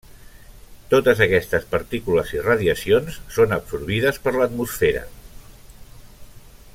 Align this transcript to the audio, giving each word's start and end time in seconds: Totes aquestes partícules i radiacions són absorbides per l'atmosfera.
Totes 0.93 1.19
aquestes 1.25 1.67
partícules 1.73 2.33
i 2.37 2.41
radiacions 2.47 3.19
són 3.37 3.55
absorbides 3.59 4.21
per 4.27 4.37
l'atmosfera. 4.39 5.05